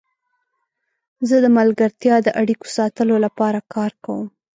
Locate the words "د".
1.43-1.47, 2.23-2.27